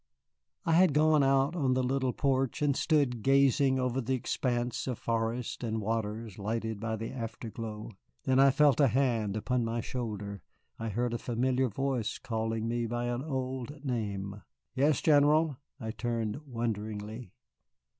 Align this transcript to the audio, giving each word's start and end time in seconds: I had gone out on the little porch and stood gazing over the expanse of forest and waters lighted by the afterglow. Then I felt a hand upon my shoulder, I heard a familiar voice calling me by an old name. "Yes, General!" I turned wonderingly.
I 0.65 0.71
had 0.71 0.95
gone 0.95 1.21
out 1.21 1.55
on 1.55 1.75
the 1.75 1.83
little 1.83 2.11
porch 2.11 2.63
and 2.63 2.75
stood 2.75 3.21
gazing 3.21 3.77
over 3.77 4.01
the 4.01 4.15
expanse 4.15 4.87
of 4.87 4.97
forest 4.97 5.63
and 5.63 5.79
waters 5.79 6.39
lighted 6.39 6.79
by 6.79 6.95
the 6.95 7.11
afterglow. 7.11 7.91
Then 8.23 8.39
I 8.39 8.49
felt 8.49 8.79
a 8.79 8.87
hand 8.87 9.37
upon 9.37 9.63
my 9.63 9.79
shoulder, 9.79 10.41
I 10.79 10.89
heard 10.89 11.13
a 11.13 11.19
familiar 11.19 11.69
voice 11.69 12.17
calling 12.17 12.67
me 12.67 12.87
by 12.87 13.05
an 13.09 13.21
old 13.21 13.85
name. 13.85 14.41
"Yes, 14.75 15.03
General!" 15.03 15.57
I 15.79 15.91
turned 15.91 16.47
wonderingly. 16.47 17.29